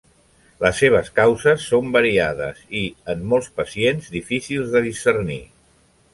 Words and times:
Les 0.63 0.77
seves 0.83 1.11
causes 1.19 1.65
són 1.73 1.91
variades 1.97 2.63
i, 2.81 2.81
en 3.15 3.23
molts 3.35 3.51
pacients, 3.61 4.09
difícils 4.19 4.75
de 4.75 4.85
discernir. 4.89 5.41